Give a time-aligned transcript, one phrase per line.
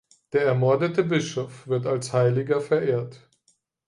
[0.33, 3.29] Der ermordete Bischof wird als Heiliger verehrt.